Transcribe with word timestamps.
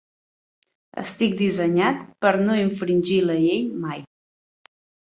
Estic 1.01 1.35
dissenyat 1.43 2.01
per 2.27 2.33
no 2.49 2.59
infringir 2.65 3.23
la 3.31 3.39
llei 3.47 3.65
mai. 3.89 4.07